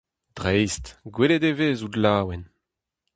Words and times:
Dreist, 0.37 0.85
gwelet 1.13 1.43
e 1.49 1.51
vez 1.59 1.79
out 1.85 1.95
laouen. 2.03 2.43